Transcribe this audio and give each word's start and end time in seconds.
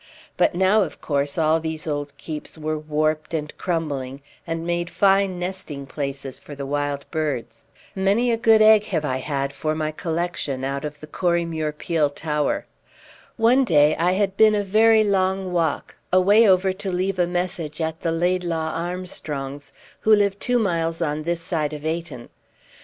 But 0.35 0.55
now, 0.55 0.81
of 0.81 0.99
course, 0.99 1.37
all 1.37 1.59
these 1.59 1.85
old 1.85 2.17
keeps 2.17 2.57
were 2.57 2.79
warped 2.79 3.35
and 3.35 3.55
crumbling, 3.59 4.23
and 4.47 4.65
made 4.65 4.89
fine 4.89 5.37
nesting 5.37 5.85
places 5.85 6.39
for 6.39 6.55
the 6.55 6.65
wild 6.65 7.05
birds. 7.11 7.65
Many 7.93 8.31
a 8.31 8.35
good 8.37 8.63
egg 8.63 8.85
have 8.85 9.05
I 9.05 9.17
had 9.17 9.53
for 9.53 9.75
my 9.75 9.91
collection 9.91 10.63
out 10.63 10.83
of 10.83 10.99
the 11.01 11.05
Corriemuir 11.05 11.71
Peel 11.77 12.09
Tower. 12.09 12.65
One 13.37 13.63
day 13.63 13.95
I 13.95 14.13
had 14.13 14.35
been 14.35 14.55
a 14.55 14.63
very 14.63 15.03
long 15.03 15.53
walk, 15.53 15.95
away 16.11 16.47
over 16.49 16.73
to 16.73 16.91
leave 16.91 17.19
a 17.19 17.27
message 17.27 17.79
at 17.79 18.01
the 18.01 18.11
Laidlaw 18.11 18.71
Armstrongs, 18.73 19.71
who 19.99 20.15
live 20.15 20.39
two 20.39 20.57
miles 20.57 21.03
on 21.03 21.21
this 21.21 21.41
side 21.41 21.73
of 21.73 21.85
Ayton. 21.85 22.29